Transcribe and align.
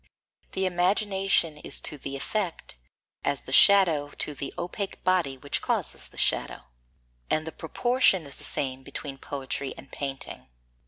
The 0.53 0.65
imagination 0.65 1.57
is 1.59 1.79
to 1.81 1.95
the 1.95 2.15
effect 2.17 2.75
as 3.23 3.41
the 3.41 3.53
shadow 3.53 4.09
to 4.17 4.33
the 4.33 4.51
opaque 4.57 5.03
body 5.03 5.37
which 5.37 5.61
causes 5.61 6.07
the 6.07 6.17
shadow, 6.17 6.63
and 7.29 7.45
the 7.45 7.51
proportion 7.51 8.25
is 8.25 8.37
the 8.37 8.43
same 8.43 8.81
between 8.81 9.19
poetry 9.19 9.75
and 9.77 9.91
painting. 9.91 10.47